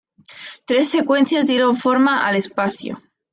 [0.65, 2.97] Tres secuencias dieron forma al espacio.